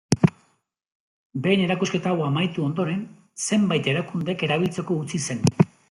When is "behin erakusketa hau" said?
1.43-2.25